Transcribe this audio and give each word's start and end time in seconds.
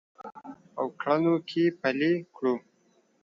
او 0.77 0.85
کړنو 0.99 1.35
کې 1.49 1.63
پلي 1.79 2.13
کړو 2.35 2.55